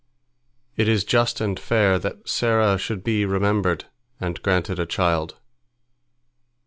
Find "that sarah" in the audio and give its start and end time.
1.99-2.79